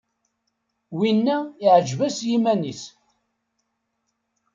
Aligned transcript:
Winna 0.97 1.37
iεǧeb-as 1.63 2.17
yiman-is! 2.29 2.81